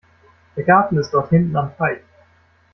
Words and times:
Der 0.57 0.63
Garten 0.63 0.97
ist 0.97 1.11
dort 1.11 1.29
hinten 1.29 1.55
am 1.55 1.77
Teich. 1.77 1.99